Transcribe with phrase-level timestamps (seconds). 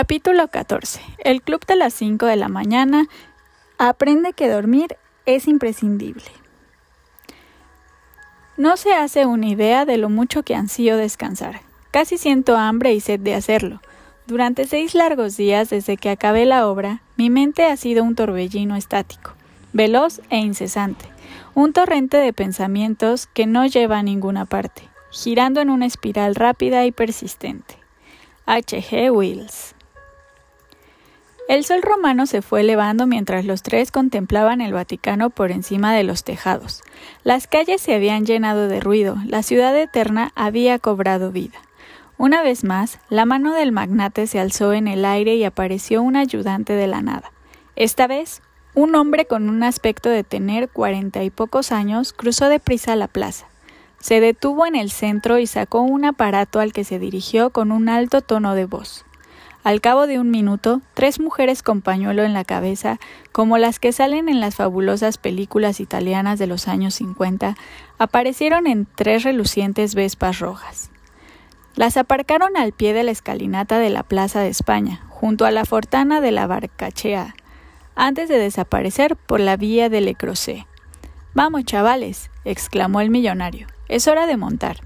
[0.00, 0.98] Capítulo 14.
[1.18, 3.06] El club de las 5 de la mañana
[3.76, 6.24] aprende que dormir es imprescindible.
[8.56, 11.60] No se hace una idea de lo mucho que ansío descansar.
[11.90, 13.82] Casi siento hambre y sed de hacerlo.
[14.26, 18.76] Durante seis largos días desde que acabé la obra, mi mente ha sido un torbellino
[18.76, 19.34] estático,
[19.74, 21.04] veloz e incesante,
[21.52, 24.80] un torrente de pensamientos que no lleva a ninguna parte,
[25.10, 27.76] girando en una espiral rápida y persistente.
[28.46, 28.80] H.
[28.80, 29.12] G.
[29.12, 29.74] Wells
[31.50, 36.04] el sol romano se fue elevando mientras los tres contemplaban el Vaticano por encima de
[36.04, 36.84] los tejados.
[37.24, 41.58] Las calles se habían llenado de ruido, la ciudad eterna había cobrado vida.
[42.18, 46.14] Una vez más, la mano del magnate se alzó en el aire y apareció un
[46.14, 47.32] ayudante de la nada.
[47.74, 48.42] Esta vez,
[48.76, 53.48] un hombre con un aspecto de tener cuarenta y pocos años cruzó deprisa la plaza.
[53.98, 57.88] Se detuvo en el centro y sacó un aparato al que se dirigió con un
[57.88, 59.04] alto tono de voz.
[59.62, 62.98] Al cabo de un minuto, tres mujeres con pañuelo en la cabeza,
[63.30, 67.56] como las que salen en las fabulosas películas italianas de los años 50,
[67.98, 70.90] aparecieron en tres relucientes vespas rojas.
[71.76, 75.66] Las aparcaron al pie de la escalinata de la Plaza de España, junto a la
[75.66, 77.34] fortana de la Barcachea,
[77.94, 80.16] antes de desaparecer por la vía de Le.
[81.34, 84.78] Vamos, chavales, exclamó el millonario, es hora de montar.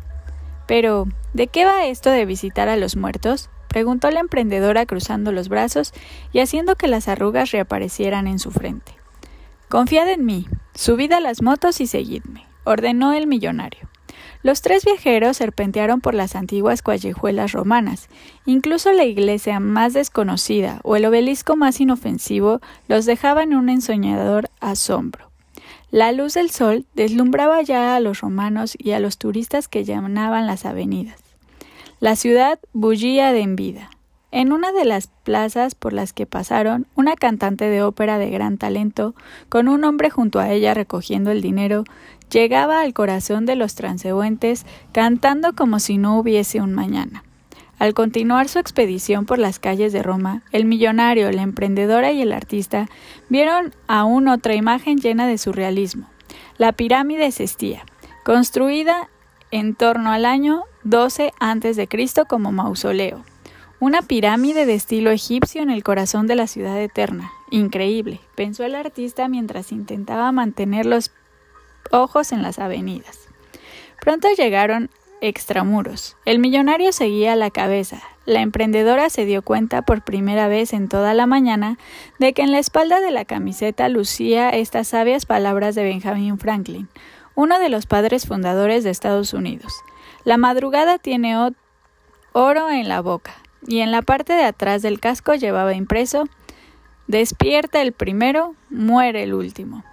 [0.67, 3.50] Pero, ¿de qué va esto de visitar a los muertos?
[3.75, 5.92] Preguntó la emprendedora cruzando los brazos
[6.33, 8.92] y haciendo que las arrugas reaparecieran en su frente.
[9.69, 13.89] Confiad en mí, subid a las motos y seguidme, ordenó el millonario.
[14.45, 18.08] Los tres viajeros serpentearon por las antiguas callejuelas romanas.
[18.47, 24.50] Incluso la iglesia más desconocida o el obelisco más inofensivo los dejaba en un ensoñador
[24.61, 25.33] asombro.
[25.91, 30.47] La luz del sol deslumbraba ya a los romanos y a los turistas que llenaban
[30.47, 31.23] las avenidas.
[32.00, 33.89] La ciudad bullía de envidia.
[34.33, 38.59] En una de las plazas por las que pasaron, una cantante de ópera de gran
[38.59, 39.14] talento,
[39.48, 41.84] con un hombre junto a ella recogiendo el dinero,
[42.31, 47.23] llegaba al corazón de los transeúntes cantando como si no hubiese un mañana.
[47.79, 52.33] Al continuar su expedición por las calles de Roma, el millonario, la emprendedora y el
[52.33, 52.89] artista
[53.29, 56.08] vieron aún otra imagen llena de surrealismo,
[56.58, 57.85] la pirámide Cestía,
[58.24, 59.11] construida
[59.55, 61.89] en torno al año 12 a.C.
[62.29, 63.25] como mausoleo.
[63.79, 67.31] Una pirámide de estilo egipcio en el corazón de la ciudad eterna.
[67.51, 71.13] Increíble, pensó el artista mientras intentaba mantener los
[71.92, 73.29] ojos en las avenidas.
[74.01, 76.17] Pronto llegaron extramuros.
[76.25, 78.03] El millonario seguía a la cabeza.
[78.27, 81.79] La emprendedora se dio cuenta por primera vez en toda la mañana
[82.19, 86.89] de que en la espalda de la camiseta lucía estas sabias palabras de Benjamin Franklin
[87.34, 89.72] uno de los padres fundadores de Estados Unidos.
[90.24, 91.36] La madrugada tiene
[92.33, 93.34] oro en la boca,
[93.67, 96.24] y en la parte de atrás del casco llevaba impreso
[97.06, 99.84] Despierta el primero, muere el último.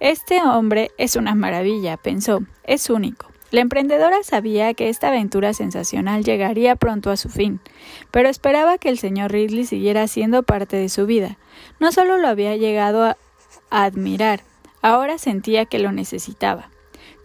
[0.00, 3.28] Este hombre es una maravilla, pensó, es único.
[3.52, 7.60] La emprendedora sabía que esta aventura sensacional llegaría pronto a su fin,
[8.10, 11.38] pero esperaba que el señor Ridley siguiera siendo parte de su vida.
[11.78, 13.16] No solo lo había llegado a
[13.70, 14.42] admirar,
[14.82, 16.70] ahora sentía que lo necesitaba.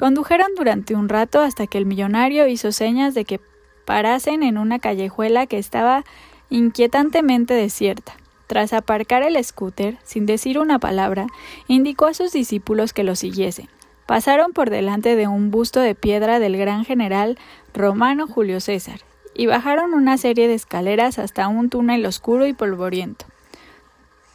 [0.01, 3.39] Condujeron durante un rato hasta que el millonario hizo señas de que
[3.85, 6.06] parasen en una callejuela que estaba
[6.50, 8.13] inquietantemente desierta.
[8.47, 11.28] Tras aparcar el scooter, sin decir una palabra,
[11.67, 13.69] indicó a sus discípulos que lo siguiesen.
[14.07, 17.38] Pasaron por delante de un busto de piedra del gran general
[17.72, 19.01] romano Julio César
[19.35, 23.25] y bajaron una serie de escaleras hasta un túnel oscuro y polvoriento.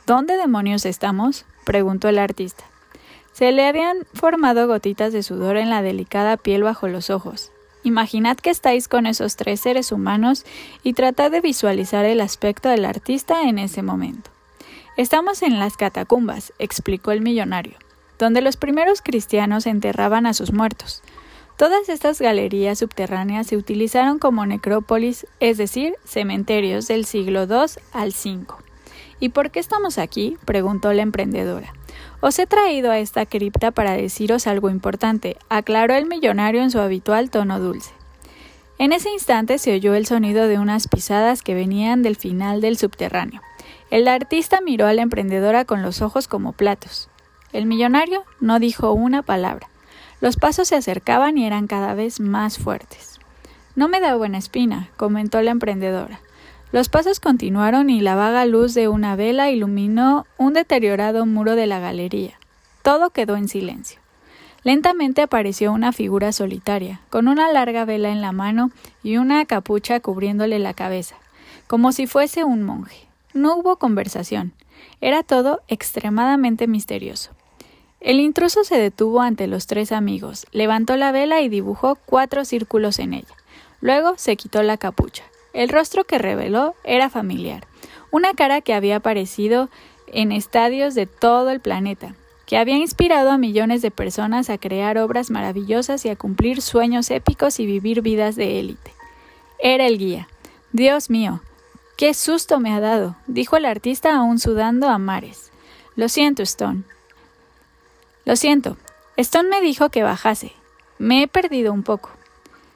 [0.06, 1.44] ¿Dónde demonios estamos?
[1.64, 2.65] preguntó el artista.
[3.36, 7.52] Se le habían formado gotitas de sudor en la delicada piel bajo los ojos.
[7.82, 10.46] Imaginad que estáis con esos tres seres humanos
[10.82, 14.30] y tratad de visualizar el aspecto del artista en ese momento.
[14.96, 17.76] Estamos en las catacumbas, explicó el millonario,
[18.18, 21.02] donde los primeros cristianos enterraban a sus muertos.
[21.58, 28.14] Todas estas galerías subterráneas se utilizaron como necrópolis, es decir, cementerios del siglo II al
[28.14, 28.65] V.
[29.20, 30.36] ¿Y por qué estamos aquí?
[30.44, 31.72] preguntó la emprendedora.
[32.20, 36.80] Os he traído a esta cripta para deciros algo importante, aclaró el millonario en su
[36.80, 37.92] habitual tono dulce.
[38.78, 42.76] En ese instante se oyó el sonido de unas pisadas que venían del final del
[42.76, 43.40] subterráneo.
[43.90, 47.08] El artista miró a la emprendedora con los ojos como platos.
[47.52, 49.68] El millonario no dijo una palabra.
[50.20, 53.18] Los pasos se acercaban y eran cada vez más fuertes.
[53.76, 56.20] No me da buena espina, comentó la emprendedora.
[56.72, 61.66] Los pasos continuaron y la vaga luz de una vela iluminó un deteriorado muro de
[61.66, 62.38] la galería.
[62.82, 64.00] Todo quedó en silencio.
[64.64, 68.72] Lentamente apareció una figura solitaria, con una larga vela en la mano
[69.04, 71.16] y una capucha cubriéndole la cabeza.
[71.66, 73.06] como si fuese un monje.
[73.32, 74.52] No hubo conversación.
[75.00, 77.30] Era todo extremadamente misterioso.
[78.00, 82.98] El intruso se detuvo ante los tres amigos, levantó la vela y dibujó cuatro círculos
[82.98, 83.34] en ella.
[83.80, 85.24] Luego se quitó la capucha.
[85.56, 87.66] El rostro que reveló era familiar,
[88.10, 89.70] una cara que había aparecido
[90.06, 92.14] en estadios de todo el planeta,
[92.44, 97.10] que había inspirado a millones de personas a crear obras maravillosas y a cumplir sueños
[97.10, 98.92] épicos y vivir vidas de élite.
[99.58, 100.28] Era el guía.
[100.72, 101.40] Dios mío,
[101.96, 105.52] qué susto me ha dado, dijo el artista aún sudando a mares.
[105.94, 106.82] Lo siento, Stone.
[108.26, 108.76] Lo siento.
[109.16, 110.52] Stone me dijo que bajase.
[110.98, 112.10] Me he perdido un poco.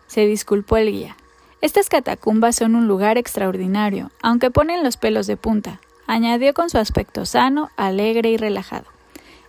[0.07, 1.19] Se disculpó el guía.
[1.61, 6.79] Estas catacumbas son un lugar extraordinario, aunque ponen los pelos de punta, añadió con su
[6.79, 8.87] aspecto sano, alegre y relajado.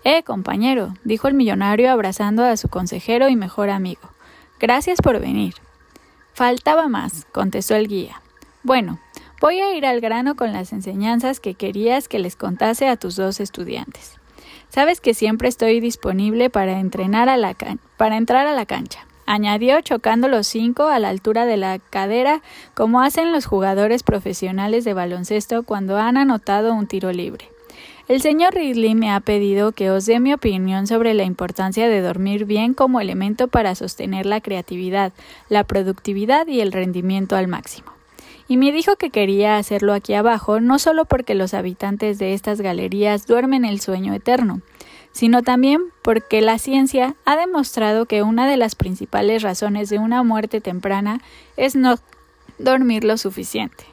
[0.03, 4.01] Eh, compañero, dijo el millonario abrazando a su consejero y mejor amigo.
[4.59, 5.55] Gracias por venir.
[6.33, 8.21] Faltaba más, contestó el guía.
[8.63, 8.99] Bueno,
[9.39, 13.15] voy a ir al grano con las enseñanzas que querías que les contase a tus
[13.15, 14.17] dos estudiantes.
[14.69, 17.55] Sabes que siempre estoy disponible para entrenar a la
[17.97, 19.05] para entrar a la cancha.
[19.33, 22.41] Añadió chocando los cinco a la altura de la cadera
[22.73, 27.47] como hacen los jugadores profesionales de baloncesto cuando han anotado un tiro libre.
[28.09, 32.01] El señor Ridley me ha pedido que os dé mi opinión sobre la importancia de
[32.01, 35.13] dormir bien como elemento para sostener la creatividad,
[35.47, 37.93] la productividad y el rendimiento al máximo.
[38.49, 42.59] Y me dijo que quería hacerlo aquí abajo no solo porque los habitantes de estas
[42.59, 44.59] galerías duermen el sueño eterno,
[45.11, 50.23] sino también porque la ciencia ha demostrado que una de las principales razones de una
[50.23, 51.21] muerte temprana
[51.57, 51.95] es no
[52.57, 53.85] dormir lo suficiente.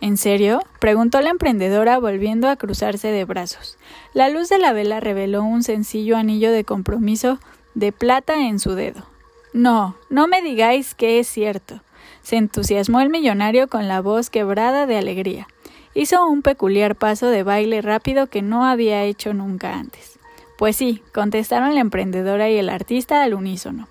[0.00, 0.62] ¿En serio?
[0.78, 3.76] preguntó la emprendedora volviendo a cruzarse de brazos.
[4.14, 7.38] La luz de la vela reveló un sencillo anillo de compromiso
[7.74, 9.04] de plata en su dedo.
[9.52, 11.80] No, no me digáis que es cierto.
[12.22, 15.48] Se entusiasmó el millonario con la voz quebrada de alegría.
[15.92, 20.19] Hizo un peculiar paso de baile rápido que no había hecho nunca antes.
[20.60, 23.88] Pues sí, contestaron la emprendedora y el artista al unísono.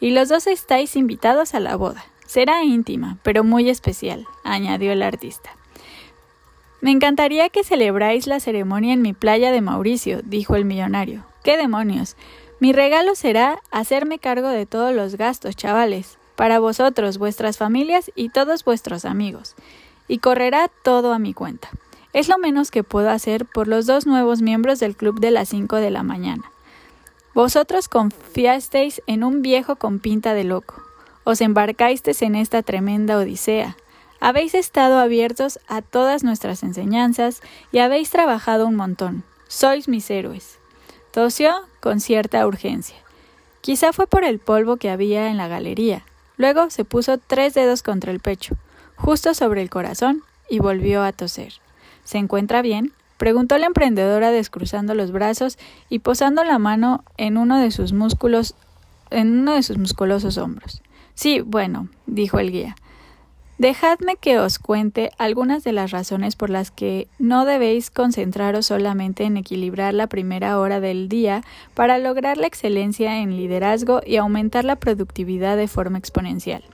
[0.00, 2.04] Y los dos estáis invitados a la boda.
[2.26, 5.50] Será íntima, pero muy especial, añadió el artista.
[6.80, 11.24] Me encantaría que celebráis la ceremonia en mi playa de Mauricio, dijo el millonario.
[11.44, 12.16] ¿Qué demonios?
[12.58, 18.30] Mi regalo será hacerme cargo de todos los gastos, chavales, para vosotros, vuestras familias y
[18.30, 19.54] todos vuestros amigos,
[20.08, 21.68] y correrá todo a mi cuenta.
[22.18, 25.50] Es lo menos que puedo hacer por los dos nuevos miembros del club de las
[25.50, 26.50] cinco de la mañana.
[27.32, 30.82] Vosotros confiasteis en un viejo con pinta de loco
[31.28, 33.76] os embarcasteis en esta tremenda odisea.
[34.18, 39.24] Habéis estado abiertos a todas nuestras enseñanzas y habéis trabajado un montón.
[39.46, 40.58] Sois mis héroes.
[41.12, 42.96] Tosió con cierta urgencia.
[43.60, 46.02] Quizá fue por el polvo que había en la galería.
[46.38, 48.56] Luego se puso tres dedos contra el pecho,
[48.96, 51.60] justo sobre el corazón, y volvió a toser.
[52.08, 52.94] ¿Se encuentra bien?
[53.18, 55.58] preguntó la emprendedora descruzando los brazos
[55.90, 58.54] y posando la mano en uno de sus músculos
[59.10, 60.80] en uno de sus musculosos hombros.
[61.12, 62.76] Sí, bueno, dijo el guía.
[63.58, 69.24] Dejadme que os cuente algunas de las razones por las que no debéis concentraros solamente
[69.24, 71.42] en equilibrar la primera hora del día
[71.74, 76.64] para lograr la excelencia en liderazgo y aumentar la productividad de forma exponencial.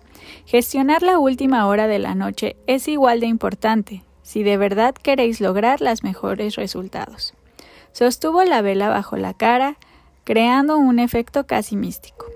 [0.46, 5.40] Gestionar la última hora de la noche es igual de importante si de verdad queréis
[5.40, 7.34] lograr los mejores resultados.
[7.92, 9.76] Sostuvo la vela bajo la cara,
[10.24, 12.26] creando un efecto casi místico.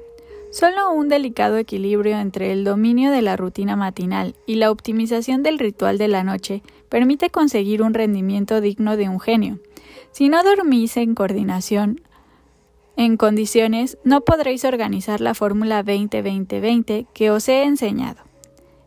[0.53, 5.59] Solo un delicado equilibrio entre el dominio de la rutina matinal y la optimización del
[5.59, 9.59] ritual de la noche permite conseguir un rendimiento digno de un genio.
[10.13, 12.03] Si no dormís en coordinación,
[12.97, 18.23] en condiciones, no podréis organizar la fórmula 20-20-20 que os he enseñado.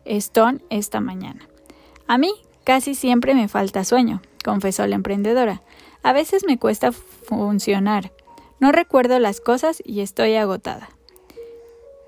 [0.05, 1.47] Stone esta mañana.
[2.07, 5.61] A mí casi siempre me falta sueño, confesó la emprendedora.
[6.03, 8.11] A veces me cuesta funcionar.
[8.59, 10.89] No recuerdo las cosas y estoy agotada.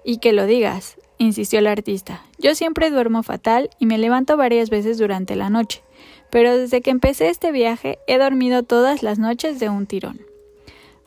[0.04, 2.24] Y que lo digas, insistió el artista.
[2.38, 5.82] Yo siempre duermo fatal y me levanto varias veces durante la noche,
[6.30, 10.22] pero desde que empecé este viaje he dormido todas las noches de un tirón.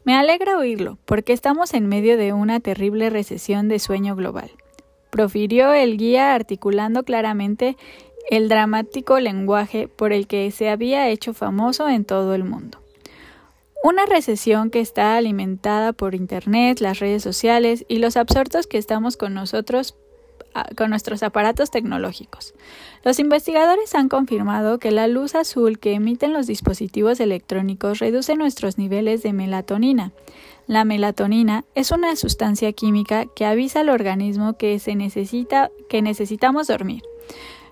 [0.04, 4.52] Me alegra oírlo, porque estamos en medio de una terrible recesión de sueño global.
[5.10, 7.76] Profirió el guía articulando claramente
[8.30, 12.80] el dramático lenguaje por el que se había hecho famoso en todo el mundo.
[13.84, 19.16] Una recesión que está alimentada por Internet, las redes sociales y los absortos que estamos
[19.16, 19.94] con nosotros
[20.54, 22.54] ah, con nuestros aparatos tecnológicos.
[23.04, 28.76] Los investigadores han confirmado que la luz azul que emiten los dispositivos electrónicos reduce nuestros
[28.76, 30.10] niveles de melatonina.
[30.66, 36.66] La melatonina es una sustancia química que avisa al organismo que se necesita que necesitamos
[36.66, 37.04] dormir.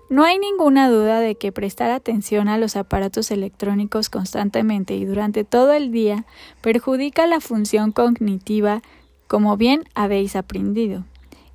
[0.07, 5.43] No hay ninguna duda de que prestar atención a los aparatos electrónicos constantemente y durante
[5.43, 6.25] todo el día
[6.61, 8.83] perjudica la función cognitiva,
[9.27, 11.05] como bien habéis aprendido.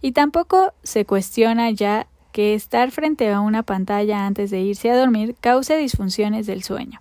[0.00, 4.99] Y tampoco se cuestiona ya que estar frente a una pantalla antes de irse a
[4.99, 7.00] dormir cause disfunciones del sueño.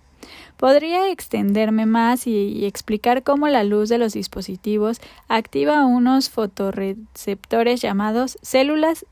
[0.56, 8.38] Podría extenderme más y, explicar cómo la luz de los dispositivos activa unos fotorreceptores llamados
[8.42, 9.06] células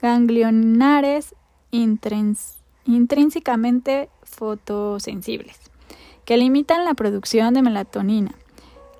[0.00, 1.34] ganglionares
[1.72, 5.58] intrínsecamente fotosensibles,
[6.24, 8.34] que limitan la producción de melatonina,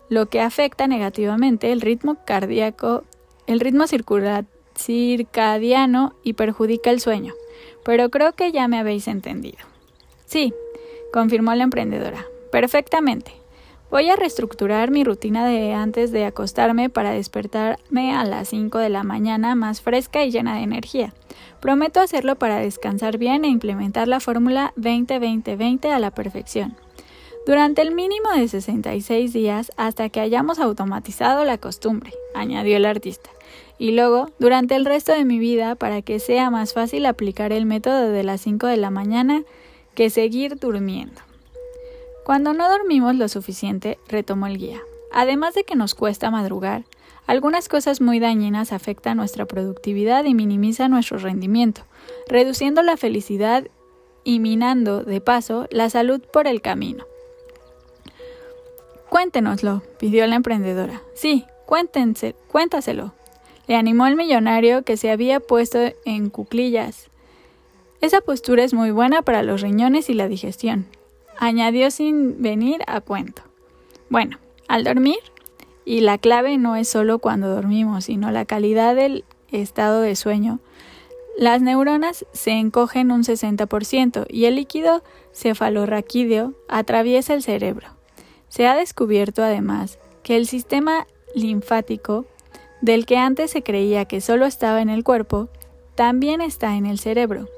[0.08, 3.02] lo que afecta negativamente el ritmo cardíaco,
[3.46, 3.84] el ritmo
[4.76, 7.34] circadiano y perjudica el sueño
[7.86, 9.58] pero creo que ya me habéis entendido.
[10.26, 10.52] Sí,
[11.12, 12.26] confirmó la emprendedora.
[12.50, 13.30] Perfectamente.
[13.88, 18.88] Voy a reestructurar mi rutina de antes de acostarme para despertarme a las 5 de
[18.88, 21.14] la mañana más fresca y llena de energía.
[21.60, 26.76] Prometo hacerlo para descansar bien e implementar la fórmula 20-20-20 a la perfección.
[27.46, 33.30] Durante el mínimo de 66 días hasta que hayamos automatizado la costumbre, añadió el artista
[33.78, 37.66] y luego durante el resto de mi vida para que sea más fácil aplicar el
[37.66, 39.44] método de las 5 de la mañana
[39.94, 41.25] que seguir durmiendo.
[42.26, 44.80] Cuando no dormimos lo suficiente, retomó el guía.
[45.12, 46.82] Además de que nos cuesta madrugar,
[47.28, 51.82] algunas cosas muy dañinas afectan nuestra productividad y minimizan nuestro rendimiento,
[52.26, 53.68] reduciendo la felicidad
[54.24, 57.04] y minando, de paso, la salud por el camino.
[59.08, 61.02] Cuéntenoslo, pidió la emprendedora.
[61.14, 63.14] Sí, cuéntense, cuéntaselo,
[63.68, 67.08] le animó el millonario que se había puesto en cuclillas.
[68.00, 70.88] Esa postura es muy buena para los riñones y la digestión,
[71.38, 73.42] añadió sin venir a cuento.
[74.08, 74.38] Bueno,
[74.68, 75.18] al dormir,
[75.84, 80.58] y la clave no es solo cuando dormimos, sino la calidad del estado de sueño,
[81.38, 87.88] las neuronas se encogen un 60% y el líquido cefalorraquídeo atraviesa el cerebro.
[88.48, 92.24] Se ha descubierto además que el sistema linfático
[92.80, 95.48] del que antes se creía que solo estaba en el cuerpo,
[95.94, 97.48] también está en el cerebro.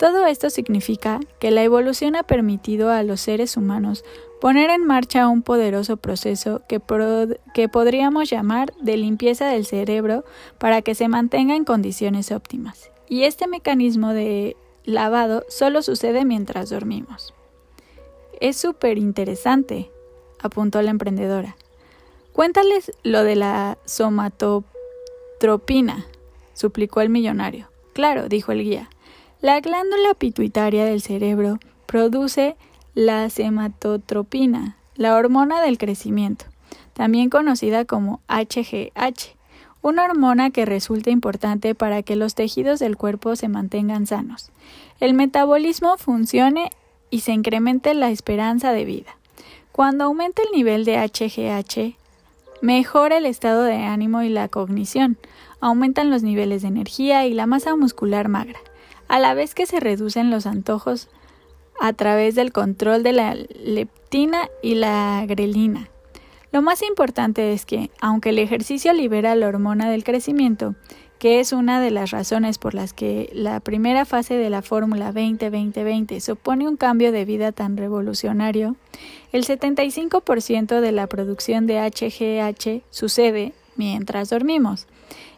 [0.00, 4.02] Todo esto significa que la evolución ha permitido a los seres humanos
[4.40, 10.24] poner en marcha un poderoso proceso que, podríamos llamar de limpieza del cerebro
[10.56, 12.90] para que se mantenga en condiciones óptimas.
[13.10, 17.34] Y este mecanismo de lavado solo sucede mientras dormimos.
[18.40, 19.90] Es súper interesante,
[20.40, 21.58] apuntó la emprendedora.
[22.32, 26.06] Cuéntales lo de la somatotropina,
[26.54, 27.68] suplicó el millonario.
[27.92, 28.88] Claro, dijo el guía.
[29.40, 32.56] La glándula pituitaria del cerebro produce
[32.94, 36.44] la sematotropina, la hormona del crecimiento,
[36.92, 39.36] también conocida como HGH,
[39.82, 44.50] una hormona que resulta importante para que los tejidos del cuerpo se mantengan sanos,
[45.00, 46.70] el metabolismo funcione
[47.08, 49.16] y se incremente la esperanza de vida.
[49.72, 51.96] Cuando aumenta el nivel de HGH,
[52.62, 55.16] Mejora el estado de ánimo y la cognición.
[55.60, 58.58] Aumentan los niveles de energía y la masa muscular magra,
[59.10, 61.08] a la vez que se reducen los antojos
[61.80, 65.88] a través del control de la leptina y la grelina.
[66.52, 70.76] Lo más importante es que, aunque el ejercicio libera la hormona del crecimiento,
[71.18, 75.12] que es una de las razones por las que la primera fase de la fórmula
[75.12, 78.76] 20-20-20 supone un cambio de vida tan revolucionario,
[79.32, 84.86] el 75% de la producción de HGH sucede mientras dormimos.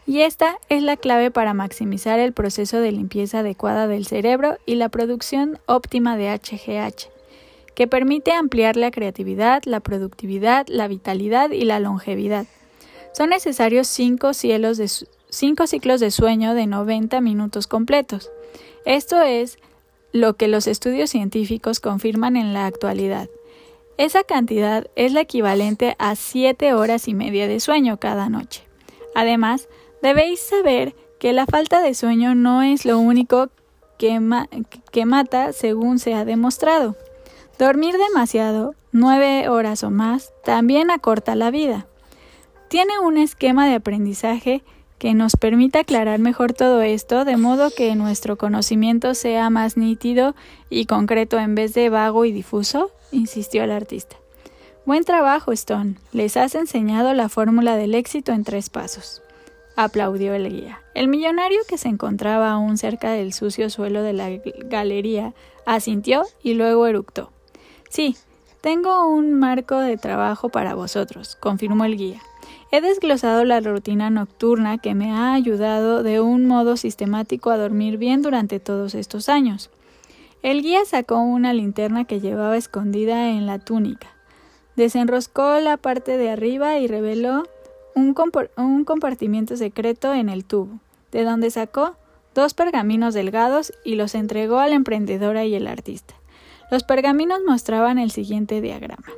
[0.06, 4.75] Y esta es la clave para maximizar el proceso de limpieza adecuada del cerebro y
[4.75, 7.09] la producción óptima de HGH,
[7.75, 12.47] que permite ampliar la creatividad, la productividad, la vitalidad y la longevidad.
[13.12, 14.90] Son necesarios cinco cielos de
[15.28, 18.30] cinco ciclos de sueño de 90 minutos completos.
[18.85, 19.59] Esto es
[20.12, 23.28] lo que los estudios científicos confirman en la actualidad.
[23.99, 28.64] Esa cantidad es la equivalente a 7 horas y media de sueño cada noche.
[29.14, 29.68] Además,
[30.02, 33.49] debéis saber que la falta de sueño no es lo único
[33.97, 34.21] que,
[34.90, 36.97] que mata según se ha demostrado.
[37.59, 41.87] Dormir demasiado, 9 horas o más, también acorta la vida.
[42.68, 44.64] Tiene un esquema de aprendizaje
[44.99, 50.35] que nos permita aclarar mejor todo esto, de modo que nuestro conocimiento sea más nítido
[50.71, 52.90] y concreto en vez de vago y difuso?
[53.11, 54.16] insistió el artista.
[54.85, 55.97] Buen trabajo, Stone.
[56.12, 59.22] Les has enseñado la fórmula del éxito en tres pasos.
[59.76, 60.81] Aplaudió el guía.
[60.95, 64.31] El millonario que se encontraba aún cerca del sucio suelo de la
[64.64, 65.35] galería
[65.67, 67.31] asintió y luego eructó.
[67.88, 68.17] Sí,
[68.61, 72.21] tengo un marco de trabajo para vosotros, confirmó el guía.
[72.71, 77.99] He desglosado la rutina nocturna que me ha ayudado de un modo sistemático a dormir
[77.99, 79.71] bien durante todos estos años.
[80.43, 84.09] El guía sacó una linterna que llevaba escondida en la túnica.
[84.75, 87.45] Desenroscó la parte de arriba y reveló
[87.95, 90.79] un, compartimiento secreto en el tubo,
[91.11, 91.97] de donde sacó
[92.35, 96.15] dos pergaminos delgados y los entregó a la emprendedora y el artista.
[96.71, 99.11] Los pergaminos mostraban el siguiente diagrama.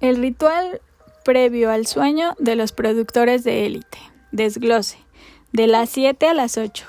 [0.00, 0.80] El ritual
[1.24, 3.98] previo al sueño de los productores de élite.
[4.30, 4.98] Desglose.
[5.52, 6.86] De las 7 a las 8.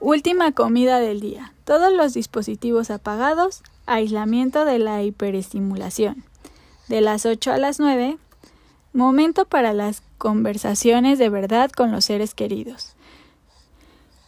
[0.00, 1.54] Última comida del día.
[1.64, 3.62] Todos los dispositivos apagados.
[3.86, 6.24] Aislamiento de la hiperestimulación.
[6.88, 8.18] De las 8 a las 9.
[8.94, 12.94] Momento para las conversaciones de verdad con los seres queridos.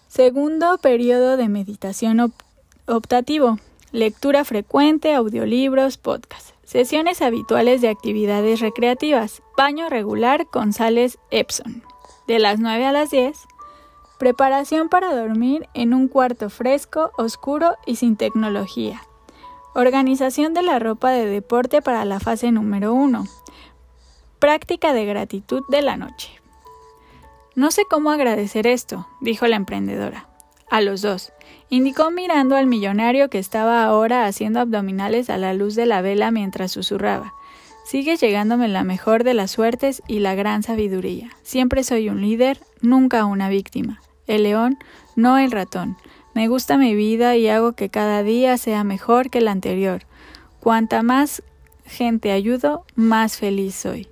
[0.08, 2.32] Segundo periodo de meditación
[2.88, 3.60] optativo.
[3.92, 6.52] Lectura frecuente, audiolibros, podcasts.
[6.64, 9.40] Sesiones habituales de actividades recreativas.
[9.56, 11.84] Baño regular con sales Epson.
[12.26, 13.38] De las 9 a las 10.
[14.18, 19.00] Preparación para dormir en un cuarto fresco, oscuro y sin tecnología.
[19.76, 23.26] Organización de la ropa de deporte para la fase número 1.
[24.46, 26.30] Práctica de gratitud de la noche.
[27.56, 30.28] No sé cómo agradecer esto, dijo la emprendedora.
[30.70, 31.32] A los dos
[31.68, 36.30] indicó mirando al millonario que estaba ahora haciendo abdominales a la luz de la vela
[36.30, 37.34] mientras susurraba.
[37.84, 41.28] Sigue llegándome la mejor de las suertes y la gran sabiduría.
[41.42, 44.00] Siempre soy un líder, nunca una víctima.
[44.28, 44.78] El león,
[45.16, 45.96] no el ratón.
[46.34, 50.02] Me gusta mi vida y hago que cada día sea mejor que el anterior.
[50.60, 51.42] Cuanta más
[51.84, 54.06] gente ayudo, más feliz soy.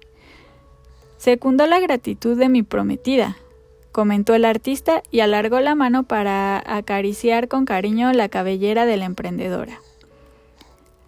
[1.24, 3.38] Secundó la gratitud de mi prometida,
[3.92, 9.06] comentó el artista y alargó la mano para acariciar con cariño la cabellera de la
[9.06, 9.80] emprendedora.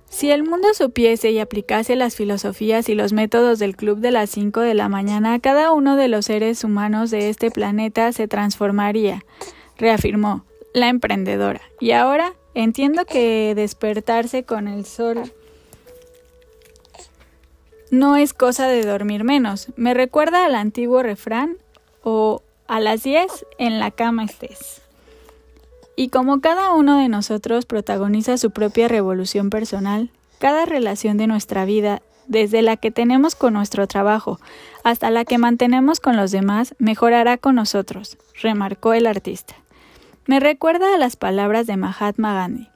[0.08, 4.30] Si el mundo supiese y aplicase las filosofías y los métodos del Club de las
[4.30, 9.22] 5 de la mañana, cada uno de los seres humanos de este planeta se transformaría,
[9.76, 11.60] reafirmó la emprendedora.
[11.78, 15.30] Y ahora entiendo que despertarse con el sol
[17.90, 19.68] no es cosa de dormir menos.
[19.76, 21.56] Me recuerda al antiguo refrán
[22.02, 24.82] o a las 10 en la cama estés.
[25.94, 31.64] Y como cada uno de nosotros protagoniza su propia revolución personal, cada relación de nuestra
[31.64, 34.40] vida, desde la que tenemos con nuestro trabajo
[34.82, 39.54] hasta la que mantenemos con los demás, mejorará con nosotros, remarcó el artista.
[40.26, 42.68] Me recuerda a las palabras de Mahatma Gandhi.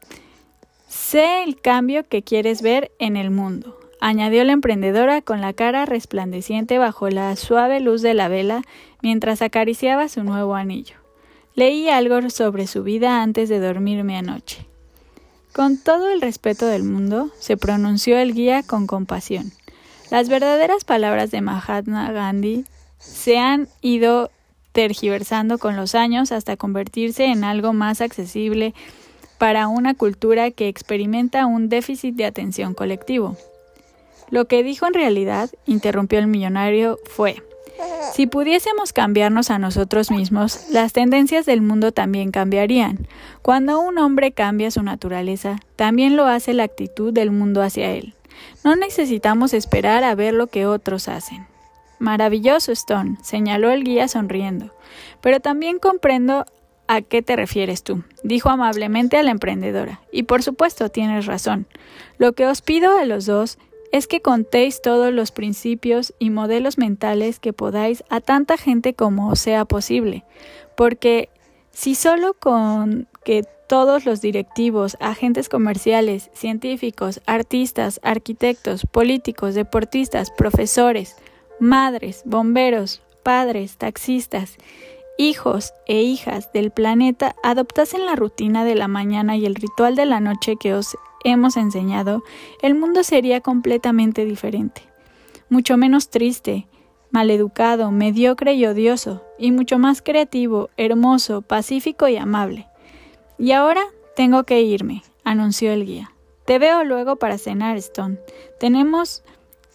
[0.89, 5.87] Sé el cambio que quieres ver en el mundo añadió la emprendedora con la cara
[5.87, 8.63] resplandeciente bajo la suave luz de la vela
[9.03, 10.97] mientras acariciaba su nuevo anillo.
[11.55, 14.67] Leí algo sobre su vida antes de dormirme anoche.
[15.53, 19.53] Con todo el respeto del mundo, se pronunció el guía con compasión.
[20.11, 22.65] Las verdaderas palabras de Mahatma Gandhi
[22.99, 24.31] se han ido
[24.73, 28.75] tergiversando con los años hasta convertirse en algo más accesible
[29.39, 33.37] para una cultura que experimenta un déficit de atención colectivo.
[34.31, 37.43] Lo que dijo en realidad, interrumpió el millonario, fue,
[38.13, 43.07] si pudiésemos cambiarnos a nosotros mismos, las tendencias del mundo también cambiarían.
[43.43, 48.15] Cuando un hombre cambia su naturaleza, también lo hace la actitud del mundo hacia él.
[48.65, 51.47] No necesitamos esperar a ver lo que otros hacen.
[51.99, 54.75] Maravilloso, Stone, señaló el guía sonriendo.
[55.21, 56.47] Pero también comprendo
[56.89, 60.01] a qué te refieres tú, dijo amablemente a la emprendedora.
[60.11, 61.67] Y por supuesto tienes razón.
[62.19, 63.59] Lo que os pido a los dos
[63.93, 69.35] es que contéis todos los principios y modelos mentales que podáis a tanta gente como
[69.37, 70.25] sea posible,
[70.77, 71.29] porque
[71.73, 81.17] si solo con que todos los directivos, agentes comerciales, científicos, artistas, arquitectos, políticos, deportistas, profesores,
[81.61, 84.57] madres, bomberos, padres, taxistas,
[85.19, 90.07] hijos e hijas del planeta adoptasen la rutina de la mañana y el ritual de
[90.07, 92.23] la noche que os hemos enseñado,
[92.63, 94.83] el mundo sería completamente diferente,
[95.49, 96.67] mucho menos triste,
[97.11, 102.67] maleducado, mediocre y odioso, y mucho más creativo, hermoso, pacífico y amable.
[103.39, 103.83] Y ahora
[104.17, 106.13] tengo que irme, anunció el guía.
[106.45, 108.19] Te veo luego para cenar, Stone.
[108.59, 109.23] Tenemos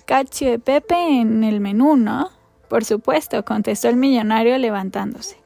[0.06, 2.30] cacio de pepe en el menú, ¿no?
[2.68, 5.38] Por supuesto, contestó el millonario levantándose.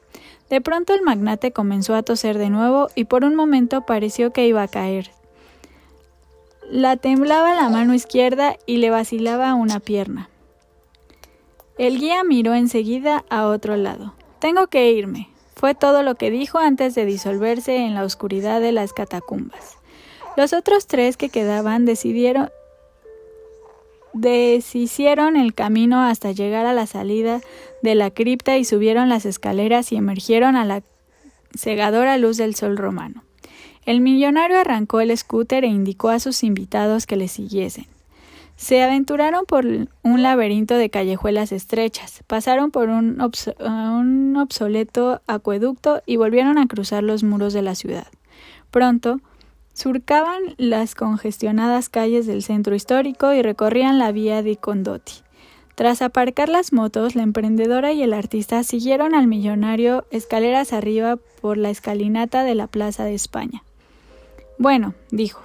[0.48, 4.46] De pronto el magnate comenzó a toser de nuevo y por un momento pareció que
[4.46, 5.12] iba a caer.
[6.70, 10.30] La temblaba la mano izquierda y le vacilaba una pierna.
[11.78, 14.14] El guía miró enseguida a otro lado.
[14.38, 18.70] Tengo que irme, fue todo lo que dijo antes de disolverse en la oscuridad de
[18.70, 19.78] las catacumbas.
[20.36, 22.50] Los otros tres que quedaban decidieron
[24.12, 27.40] deshicieron el camino hasta llegar a la salida
[27.82, 30.84] de la cripta y subieron las escaleras y emergieron a la
[31.58, 33.24] cegadora luz del sol romano.
[33.86, 37.86] El millonario arrancó el scooter e indicó a sus invitados que le siguiesen.
[38.56, 43.18] Se aventuraron por un laberinto de callejuelas estrechas, pasaron por un,
[44.36, 48.06] obsoleto acueducto y volvieron a cruzar los muros de la ciudad.
[48.70, 49.20] Pronto,
[49.72, 55.14] surcaban las congestionadas calles del centro histórico y recorrían la vía di Condotti.
[55.74, 61.56] Tras aparcar las motos, la emprendedora y el artista siguieron al millonario escaleras arriba por
[61.56, 63.62] la escalinata de la Plaza de España.
[64.60, 65.40] Bueno, dijo,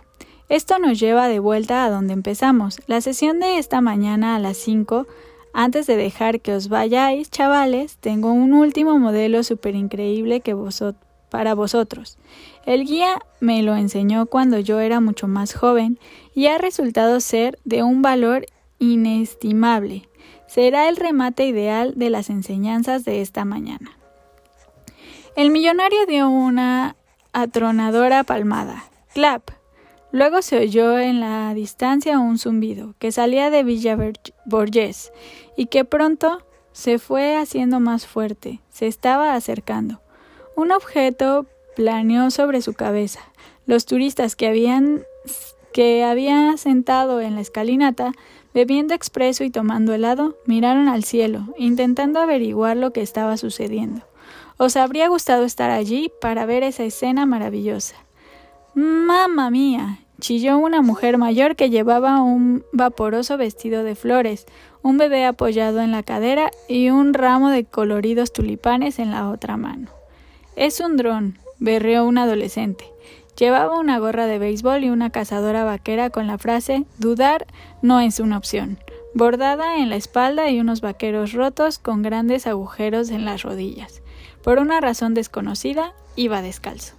[0.49, 2.81] esto nos lleva de vuelta a donde empezamos.
[2.85, 5.07] La sesión de esta mañana a las 5,
[5.53, 10.53] antes de dejar que os vayáis, chavales, tengo un último modelo súper increíble que
[11.29, 12.17] para vosotros.
[12.65, 15.97] El guía me lo enseñó cuando yo era mucho más joven
[16.33, 18.45] y ha resultado ser de un valor
[18.79, 20.09] inestimable.
[20.45, 23.97] Será el remate ideal de las enseñanzas de esta mañana.
[25.37, 26.97] El millonario dio una
[27.31, 28.83] atronadora palmada.
[29.15, 29.49] Clap.
[30.11, 33.97] Luego se oyó en la distancia un zumbido que salía de Villa
[34.45, 35.13] Borges
[35.55, 38.59] y que pronto se fue haciendo más fuerte.
[38.69, 40.01] Se estaba acercando.
[40.57, 41.45] Un objeto
[41.77, 43.21] planeó sobre su cabeza.
[43.65, 45.03] Los turistas que habían
[45.71, 48.11] que había sentado en la escalinata,
[48.53, 54.05] bebiendo expreso y tomando helado, miraron al cielo, intentando averiguar lo que estaba sucediendo.
[54.57, 58.04] Os habría gustado estar allí para ver esa escena maravillosa.
[58.75, 59.99] Mamma mía.
[60.19, 64.47] chilló una mujer mayor que llevaba un vaporoso vestido de flores,
[64.81, 69.55] un bebé apoyado en la cadera y un ramo de coloridos tulipanes en la otra
[69.55, 69.87] mano.
[70.57, 72.83] Es un dron, berreó un adolescente.
[73.37, 77.47] Llevaba una gorra de béisbol y una cazadora vaquera con la frase Dudar
[77.81, 78.77] no es una opción,
[79.13, 84.01] bordada en la espalda y unos vaqueros rotos con grandes agujeros en las rodillas.
[84.43, 86.95] Por una razón desconocida, iba descalzo.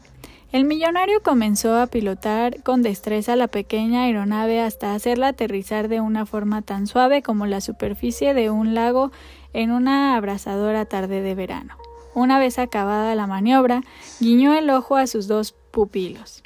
[0.53, 6.25] El millonario comenzó a pilotar con destreza la pequeña aeronave hasta hacerla aterrizar de una
[6.25, 9.11] forma tan suave como la superficie de un lago
[9.53, 11.77] en una abrasadora tarde de verano.
[12.15, 13.83] Una vez acabada la maniobra,
[14.21, 16.45] guiñó el ojo a sus dos pupilos.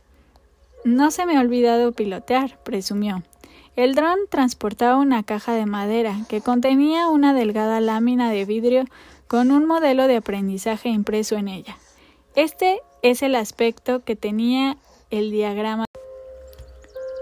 [0.83, 3.23] No se me ha olvidado pilotear, presumió.
[3.77, 8.85] El dron transportaba una caja de madera que contenía una delgada lámina de vidrio
[9.29, 11.77] con un modelo de aprendizaje impreso en ella.
[12.37, 14.77] Este es el aspecto que tenía
[15.11, 15.87] el diagrama.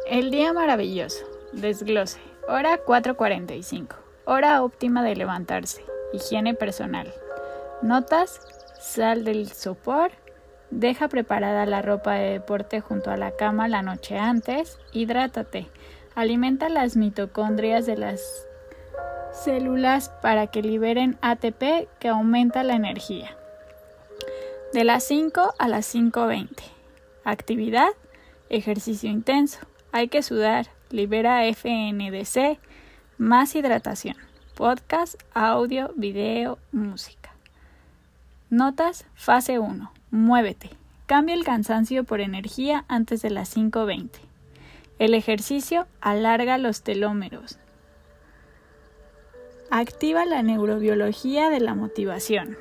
[0.07, 1.25] El día maravilloso.
[1.55, 2.21] Desglose.
[2.47, 3.97] Hora 4.45.
[4.27, 5.83] Hora óptima de levantarse.
[6.13, 7.11] Higiene personal.
[7.81, 8.39] Notas.
[8.79, 10.11] Sal del sopor.
[10.71, 14.79] Deja preparada la ropa de deporte junto a la cama la noche antes.
[14.93, 15.69] Hidrátate.
[16.17, 18.47] Alimenta las mitocondrias de las
[19.33, 23.38] células para que liberen ATP que aumenta la energía.
[24.73, 26.51] De las 5 a las 5.20.
[27.25, 27.89] Actividad,
[28.51, 29.61] ejercicio intenso.
[29.93, 32.59] Hay que sudar, libera FNDC,
[33.17, 34.17] más hidratación.
[34.55, 37.33] Podcast, audio, video, música.
[38.51, 39.91] Notas, fase 1.
[40.11, 40.69] Muévete.
[41.07, 44.11] Cambia el cansancio por energía antes de las 5.20.
[44.99, 47.59] El ejercicio alarga los telómeros.
[49.71, 52.59] Activa la neurobiología de la motivación.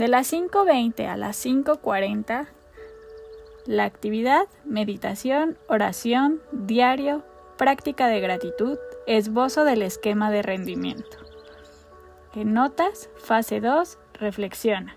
[0.00, 2.48] De las 5.20 a las 5.40,
[3.66, 7.22] la actividad, meditación, oración, diario,
[7.58, 11.18] práctica de gratitud, esbozo del esquema de rendimiento.
[12.34, 14.96] En notas, fase 2, reflexiona.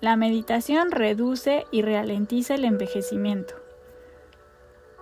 [0.00, 3.52] La meditación reduce y ralentiza el envejecimiento.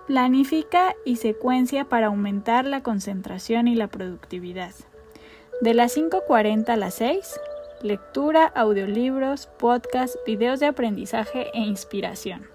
[0.07, 4.73] Planifica y secuencia para aumentar la concentración y la productividad.
[5.61, 7.39] De las 5.40 a las 6,
[7.85, 12.47] lectura, audiolibros, podcasts, videos de aprendizaje e inspiración.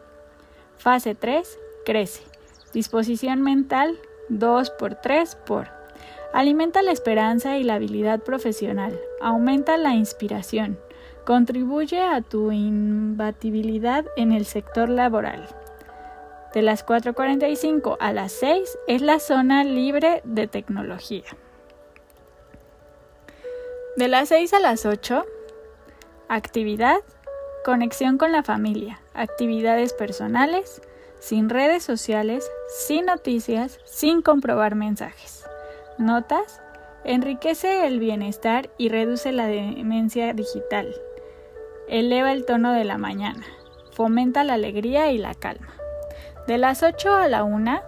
[0.76, 1.58] Fase 3.
[1.86, 2.22] Crece.
[2.74, 5.68] Disposición mental 2 por 3 por.
[6.32, 8.98] Alimenta la esperanza y la habilidad profesional.
[9.20, 10.78] Aumenta la inspiración.
[11.24, 15.48] Contribuye a tu imbatibilidad en el sector laboral.
[16.54, 21.24] De las 4.45 a las 6 es la zona libre de tecnología.
[24.00, 25.26] De las 6 a las 8,
[26.30, 27.00] actividad,
[27.66, 30.80] conexión con la familia, actividades personales,
[31.18, 32.50] sin redes sociales,
[32.86, 35.44] sin noticias, sin comprobar mensajes.
[35.98, 36.62] Notas,
[37.04, 40.94] enriquece el bienestar y reduce la demencia digital.
[41.86, 43.44] Eleva el tono de la mañana,
[43.92, 45.74] fomenta la alegría y la calma.
[46.46, 47.82] De las 8 a la 1,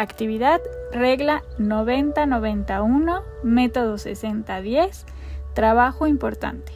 [0.00, 5.04] Actividad, regla 90-91, método 60-10,
[5.52, 6.72] trabajo importante.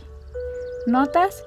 [0.87, 1.43] Notas,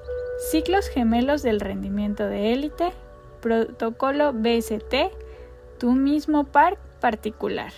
[0.50, 2.92] ciclos gemelos del rendimiento de élite,
[3.40, 5.12] protocolo BST,
[5.78, 7.72] tu mismo park particular,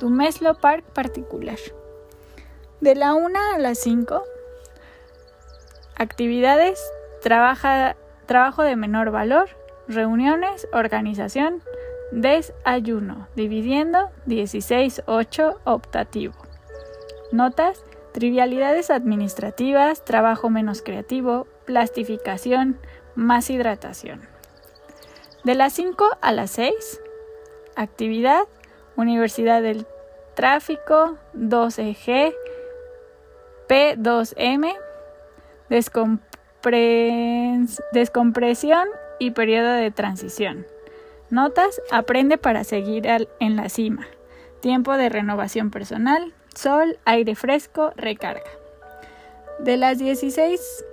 [0.00, 1.58] tu meslo park particular.
[2.80, 4.20] De la 1 a las 5,
[5.94, 6.82] actividades,
[7.22, 9.48] trabajo de menor valor,
[9.86, 11.62] reuniones, organización,
[12.14, 16.34] desayuno, dividiendo 16-8 optativo.
[17.32, 22.78] Notas, trivialidades administrativas, trabajo menos creativo, plastificación,
[23.16, 24.22] más hidratación.
[25.42, 27.00] De las 5 a las 6,
[27.74, 28.44] actividad,
[28.96, 29.86] Universidad del
[30.34, 32.32] Tráfico, 2EG,
[33.68, 34.76] P2M,
[37.92, 40.66] descompresión y periodo de transición.
[41.34, 43.08] Notas, aprende para seguir
[43.40, 44.06] en la cima.
[44.60, 48.48] Tiempo de renovación personal, sol, aire fresco, recarga.
[49.58, 50.84] De las 16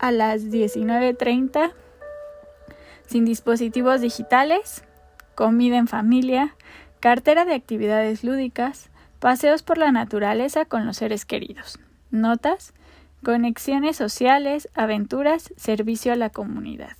[0.00, 1.70] a las 19.30,
[3.06, 4.82] sin dispositivos digitales,
[5.36, 6.56] comida en familia,
[6.98, 8.90] cartera de actividades lúdicas,
[9.20, 11.78] paseos por la naturaleza con los seres queridos.
[12.10, 12.74] Notas,
[13.22, 16.96] conexiones sociales, aventuras, servicio a la comunidad.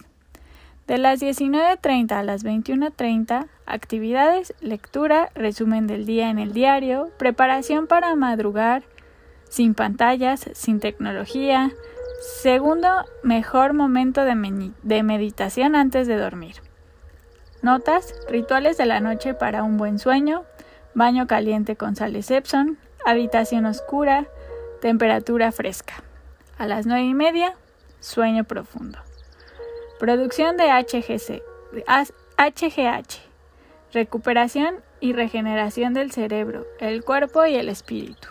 [0.86, 7.86] De las 19.30 a las 21.30, actividades, lectura, resumen del día en el diario, preparación
[7.86, 8.82] para madrugar,
[9.48, 11.72] sin pantallas, sin tecnología,
[12.42, 12.88] segundo
[13.22, 16.56] mejor momento de, meditación antes de dormir.
[17.62, 20.44] Notas, rituales de la noche para un buen sueño,
[20.92, 24.26] baño caliente con sales Epson, habitación oscura,
[24.82, 25.94] temperatura fresca.
[26.58, 27.54] A las 9 y media,
[28.00, 28.98] sueño profundo.
[30.04, 31.42] Producción de HGC,
[32.36, 33.20] HGH.
[33.94, 38.28] Recuperación y regeneración del cerebro, el cuerpo y el espíritu.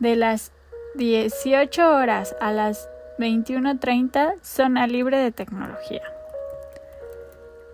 [0.00, 0.50] De las
[0.96, 2.90] 18 horas a las
[3.20, 6.02] 21.30, zona libre de tecnología.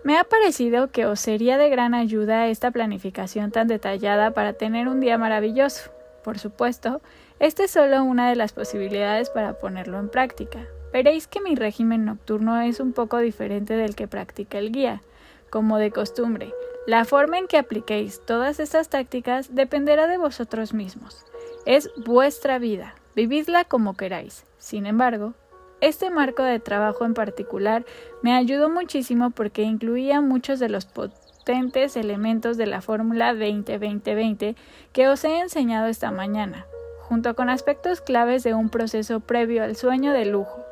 [0.03, 4.87] Me ha parecido que os sería de gran ayuda esta planificación tan detallada para tener
[4.87, 5.89] un día maravilloso.
[6.23, 7.01] Por supuesto,
[7.39, 12.05] esta es solo una de las posibilidades para ponerlo en práctica, Veréis que mi régimen
[12.05, 15.01] nocturno es un poco diferente del que practica el guía.
[15.49, 16.53] Como de costumbre,
[16.85, 21.25] la forma en que apliquéis todas estas tácticas dependerá de vosotros mismos.
[21.65, 24.45] Es vuestra vida, vividla como queráis.
[24.59, 25.33] Sin embargo,
[25.81, 27.85] este marco de trabajo en particular
[28.21, 34.55] me ayudó muchísimo porque incluía muchos de los potentes elementos de la fórmula 20-20-20
[34.91, 36.67] que os he enseñado esta mañana,
[36.99, 40.63] junto con aspectos claves de un proceso previo al sueño de lujo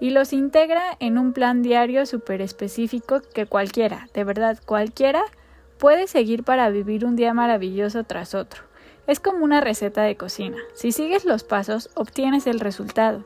[0.00, 5.22] y los integra en un plan diario súper específico que cualquiera, de verdad cualquiera,
[5.78, 8.62] puede seguir para vivir un día maravilloso tras otro.
[9.06, 10.56] Es como una receta de cocina.
[10.74, 13.24] Si sigues los pasos, obtienes el resultado.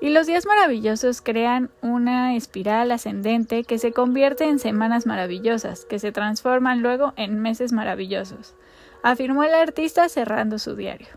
[0.00, 5.98] Y los días maravillosos crean una espiral ascendente que se convierte en semanas maravillosas, que
[5.98, 8.54] se transforman luego en meses maravillosos,
[9.02, 11.08] afirmó el artista cerrando su diario.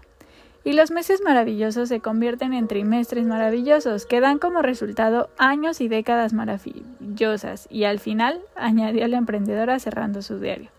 [0.63, 5.87] Y los meses maravillosos se convierten en trimestres maravillosos, que dan como resultado años y
[5.87, 10.69] décadas maravillosas, y al final, añadió la emprendedora cerrando su diario.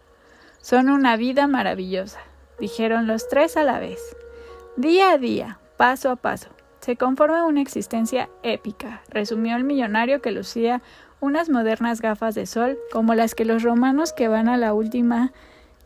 [0.60, 2.20] Son una vida maravillosa,
[2.60, 4.00] dijeron los tres a la vez.
[4.76, 10.30] Día a día, paso a paso, se conforma una existencia épica, resumió el millonario que
[10.30, 10.80] lucía
[11.20, 15.32] unas modernas gafas de sol como las que los romanos que van a la última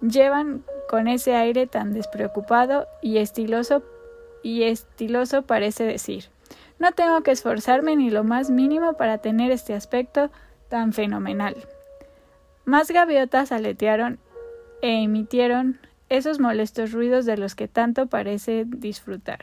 [0.00, 3.82] llevan con ese aire tan despreocupado y estiloso
[4.42, 6.26] y estiloso parece decir.
[6.78, 10.30] No tengo que esforzarme ni lo más mínimo para tener este aspecto
[10.68, 11.56] tan fenomenal.
[12.64, 14.18] Más gaviotas aletearon
[14.82, 19.40] e emitieron esos molestos ruidos de los que tanto parece disfrutar.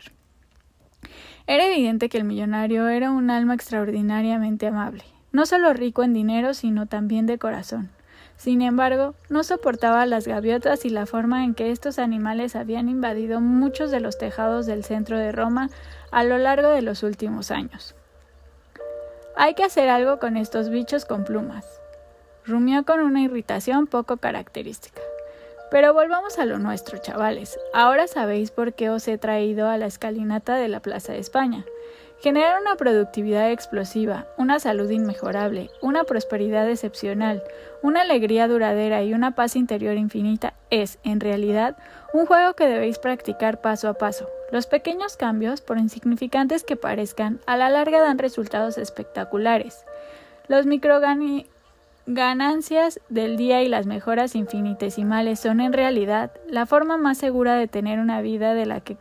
[1.47, 6.53] Era evidente que el millonario era un alma extraordinariamente amable, no solo rico en dinero,
[6.53, 7.89] sino también de corazón.
[8.38, 13.39] Sin embargo, no soportaba las gaviotas y la forma en que estos animales habían invadido
[13.39, 15.69] muchos de los tejados del centro de Roma
[16.12, 17.96] a lo largo de los últimos años.
[19.36, 21.65] Hay que hacer algo con estos bichos con plumas.
[22.46, 25.02] Rumió con una irritación poco característica.
[25.72, 27.58] Pero volvamos a lo nuestro, chavales.
[27.74, 31.65] Ahora sabéis por qué os he traído a la escalinata de la Plaza de España.
[32.22, 37.43] Generar una productividad explosiva, una salud inmejorable, una prosperidad excepcional,
[37.84, 41.76] una alegría duradera y una paz interior infinita es, en realidad,
[42.13, 44.28] un juego que debéis practicar paso a paso.
[44.52, 49.84] Los pequeños cambios, por insignificantes que parezcan, a la larga dan resultados espectaculares.
[50.48, 50.65] Los
[52.06, 57.67] ganancias del día y las mejoras infinitesimales son en realidad la forma más segura de
[57.67, 58.96] tener una vida de la que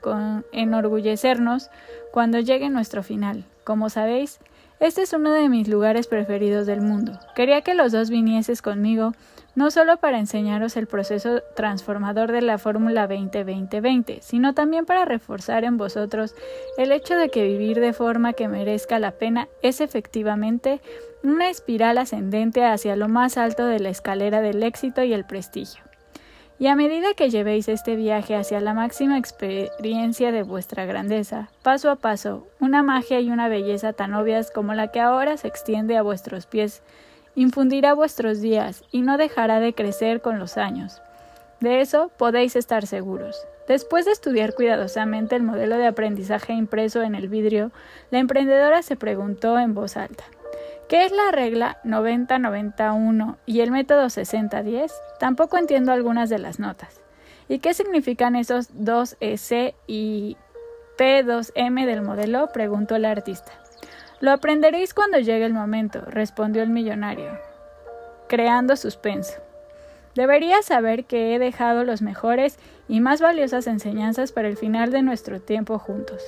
[0.50, 1.70] enorgullecernos
[2.10, 3.44] cuando llegue nuestro final.
[3.62, 4.40] Como sabéis,
[4.82, 7.12] este es uno de mis lugares preferidos del mundo.
[7.36, 9.12] Quería que los dos vinieses conmigo
[9.54, 15.62] no solo para enseñaros el proceso transformador de la Fórmula 20-20-20, sino también para reforzar
[15.62, 16.34] en vosotros
[16.78, 20.80] el hecho de que vivir de forma que merezca la pena es efectivamente
[21.22, 25.91] una espiral ascendente hacia lo más alto de la escalera del éxito y el prestigio.
[26.62, 31.90] Y a medida que llevéis este viaje hacia la máxima experiencia de vuestra grandeza, paso
[31.90, 35.96] a paso, una magia y una belleza tan obvias como la que ahora se extiende
[35.96, 36.84] a vuestros pies,
[37.34, 41.02] infundirá vuestros días y no dejará de crecer con los años.
[41.58, 43.44] De eso podéis estar seguros.
[43.66, 47.72] Después de estudiar cuidadosamente el modelo de aprendizaje impreso en el vidrio,
[48.12, 50.22] la emprendedora se preguntó en voz alta
[50.88, 54.92] ¿Qué es la regla 90-91 y el método 60-10?
[55.18, 57.00] Tampoco entiendo algunas de las notas.
[57.48, 60.36] ¿Y qué significan esos dos EC y
[60.98, 62.48] P2M del modelo?
[62.52, 63.52] preguntó el artista.
[64.20, 67.38] Lo aprenderéis cuando llegue el momento, respondió el millonario,
[68.28, 69.40] creando suspenso.
[70.14, 75.02] Deberías saber que he dejado los mejores y más valiosas enseñanzas para el final de
[75.02, 76.22] nuestro tiempo juntos.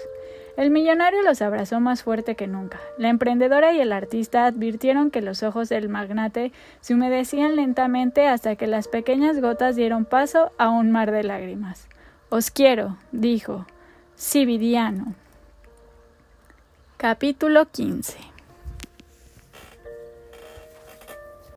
[0.56, 2.78] El millonario los abrazó más fuerte que nunca.
[2.96, 8.54] La emprendedora y el artista advirtieron que los ojos del magnate se humedecían lentamente hasta
[8.54, 11.88] que las pequeñas gotas dieron paso a un mar de lágrimas.
[12.28, 13.66] Os quiero, dijo
[14.14, 15.14] Sibidiano.
[16.98, 18.33] Capítulo 15